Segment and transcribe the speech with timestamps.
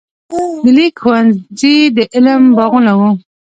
[0.63, 3.09] د لیک ښوونځي د علم باغونه وو.